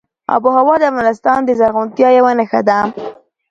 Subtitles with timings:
[0.33, 2.79] آب وهوا د افغانستان د زرغونتیا یوه نښه ده.